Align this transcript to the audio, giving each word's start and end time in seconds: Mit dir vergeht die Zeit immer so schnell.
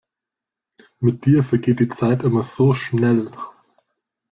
Mit 0.99 1.25
dir 1.27 1.43
vergeht 1.43 1.79
die 1.79 1.87
Zeit 1.89 2.23
immer 2.23 2.41
so 2.41 2.73
schnell. 2.73 3.29